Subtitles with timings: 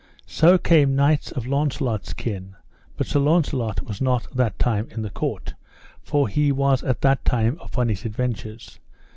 [0.25, 2.55] So came knights of Launcelot's kin,
[2.97, 5.53] but Sir Launcelot was not that time in the court,
[6.01, 8.79] for he was that time upon his adventures.